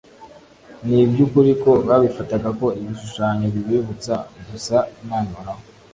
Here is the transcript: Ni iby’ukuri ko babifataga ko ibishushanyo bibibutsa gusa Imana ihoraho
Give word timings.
Ni 0.85 0.97
iby’ukuri 1.05 1.51
ko 1.63 1.71
babifataga 1.87 2.49
ko 2.59 2.67
ibishushanyo 2.81 3.45
bibibutsa 3.55 4.13
gusa 4.51 4.77
Imana 5.01 5.27
ihoraho 5.33 5.63